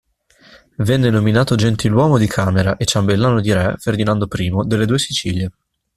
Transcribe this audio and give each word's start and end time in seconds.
Venne 0.77 1.11
nominato 1.11 1.53
Gentiluomo 1.53 2.17
di 2.17 2.25
Camera 2.25 2.75
e 2.77 2.85
Ciambellano 2.85 3.39
di 3.39 3.53
re 3.53 3.75
Ferdinando 3.77 4.27
I 4.35 4.51
delle 4.65 4.87
Due 4.87 4.97
Sicilie. 4.97 5.51